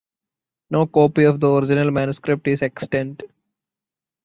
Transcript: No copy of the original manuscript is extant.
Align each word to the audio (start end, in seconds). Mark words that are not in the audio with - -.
No 0.71 0.87
copy 0.87 1.25
of 1.25 1.39
the 1.39 1.47
original 1.47 1.91
manuscript 1.91 2.47
is 2.47 2.63
extant. 2.63 3.21